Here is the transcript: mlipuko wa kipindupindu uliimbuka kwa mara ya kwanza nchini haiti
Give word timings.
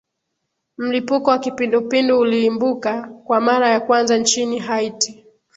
mlipuko 0.77 1.29
wa 1.31 1.39
kipindupindu 1.39 2.19
uliimbuka 2.19 3.03
kwa 3.23 3.41
mara 3.41 3.69
ya 3.69 3.79
kwanza 3.79 4.17
nchini 4.17 4.59
haiti 4.59 5.25